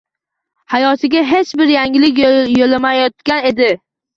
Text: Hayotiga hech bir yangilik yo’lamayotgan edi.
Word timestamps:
Hayotiga 0.75 1.21
hech 1.33 1.53
bir 1.61 1.73
yangilik 1.75 2.25
yo’lamayotgan 2.57 3.49
edi. 3.53 3.73